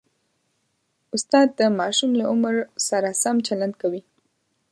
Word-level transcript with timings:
استاد 1.15 1.47
د 1.59 1.61
ماشوم 1.79 2.11
له 2.19 2.25
عمر 2.31 2.55
سره 2.87 3.09
سم 3.21 3.35
چلند 3.47 3.73
کوي. 3.81 4.01